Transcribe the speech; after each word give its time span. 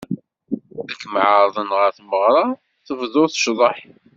Ar 0.83 0.91
kem-ɛeṛḍen 0.99 1.69
ɣer 1.77 1.89
tmeɣṛa, 1.97 2.45
tebduḍ 2.85 3.27
ccḍeḥ! 3.35 3.77